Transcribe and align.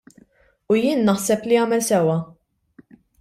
U 0.71 0.77
jien 0.85 1.03
naħseb 1.09 1.45
li 1.51 1.59
għamel 1.59 1.85
sewwa. 1.91 2.17